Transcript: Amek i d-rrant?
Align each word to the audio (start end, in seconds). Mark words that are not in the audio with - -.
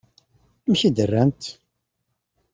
Amek 0.65 0.81
i 0.87 0.89
d-rrant? 0.95 1.43